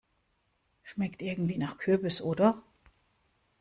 Schmeckt 0.81 1.21
irgendwie 1.21 1.59
nach 1.59 1.77
Kürbis, 1.77 2.23
oder? 2.23 2.63